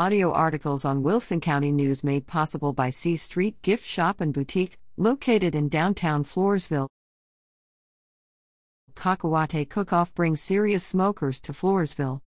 Audio 0.00 0.32
articles 0.32 0.86
on 0.86 1.02
Wilson 1.02 1.42
County 1.42 1.70
News 1.70 2.02
made 2.02 2.26
possible 2.26 2.72
by 2.72 2.88
C 2.88 3.18
Street 3.18 3.60
Gift 3.60 3.84
Shop 3.84 4.22
and 4.22 4.32
Boutique, 4.32 4.78
located 4.96 5.54
in 5.54 5.68
downtown 5.68 6.24
Floresville. 6.24 6.88
Cacahuate 8.94 9.68
Cook 9.68 9.92
Off 9.92 10.14
brings 10.14 10.40
serious 10.40 10.82
smokers 10.86 11.38
to 11.42 11.52
Floresville. 11.52 12.22